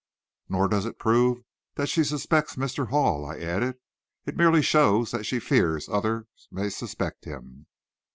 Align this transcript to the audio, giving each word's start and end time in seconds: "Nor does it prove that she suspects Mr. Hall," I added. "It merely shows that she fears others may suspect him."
"Nor 0.49 0.67
does 0.67 0.87
it 0.87 0.97
prove 0.97 1.43
that 1.75 1.85
she 1.87 2.03
suspects 2.03 2.55
Mr. 2.55 2.87
Hall," 2.87 3.23
I 3.23 3.37
added. 3.37 3.75
"It 4.25 4.35
merely 4.35 4.63
shows 4.63 5.11
that 5.11 5.25
she 5.27 5.39
fears 5.39 5.87
others 5.87 6.25
may 6.49 6.69
suspect 6.69 7.25
him." 7.25 7.67